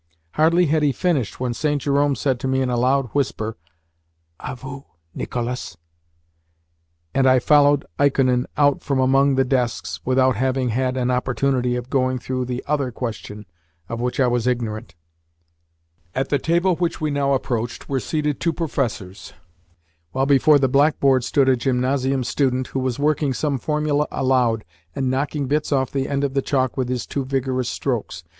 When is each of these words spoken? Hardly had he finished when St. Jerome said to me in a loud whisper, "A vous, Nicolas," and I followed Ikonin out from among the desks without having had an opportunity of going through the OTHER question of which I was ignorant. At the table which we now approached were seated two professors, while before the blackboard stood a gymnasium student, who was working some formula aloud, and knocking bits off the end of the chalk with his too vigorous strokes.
Hardly 0.31 0.65
had 0.65 0.81
he 0.81 0.91
finished 0.91 1.39
when 1.39 1.53
St. 1.53 1.79
Jerome 1.79 2.15
said 2.15 2.39
to 2.39 2.47
me 2.47 2.63
in 2.63 2.71
a 2.71 2.75
loud 2.75 3.11
whisper, 3.13 3.55
"A 4.39 4.55
vous, 4.55 4.83
Nicolas," 5.13 5.77
and 7.13 7.27
I 7.27 7.37
followed 7.37 7.85
Ikonin 7.99 8.47
out 8.57 8.81
from 8.81 8.97
among 8.99 9.35
the 9.35 9.43
desks 9.45 9.99
without 10.03 10.35
having 10.35 10.69
had 10.69 10.97
an 10.97 11.11
opportunity 11.11 11.75
of 11.75 11.91
going 11.91 12.17
through 12.17 12.45
the 12.45 12.63
OTHER 12.65 12.91
question 12.91 13.45
of 13.87 13.99
which 14.01 14.19
I 14.19 14.25
was 14.25 14.47
ignorant. 14.47 14.95
At 16.15 16.29
the 16.29 16.39
table 16.39 16.75
which 16.75 16.99
we 16.99 17.11
now 17.11 17.33
approached 17.33 17.87
were 17.87 17.99
seated 17.99 18.39
two 18.39 18.53
professors, 18.53 19.33
while 20.13 20.25
before 20.25 20.57
the 20.57 20.67
blackboard 20.67 21.23
stood 21.23 21.47
a 21.47 21.55
gymnasium 21.55 22.23
student, 22.23 22.65
who 22.69 22.79
was 22.79 22.97
working 22.97 23.35
some 23.35 23.59
formula 23.59 24.07
aloud, 24.09 24.65
and 24.95 25.11
knocking 25.11 25.45
bits 25.45 25.71
off 25.71 25.91
the 25.91 26.09
end 26.09 26.23
of 26.23 26.33
the 26.33 26.41
chalk 26.41 26.75
with 26.75 26.89
his 26.89 27.05
too 27.05 27.23
vigorous 27.23 27.69
strokes. 27.69 28.23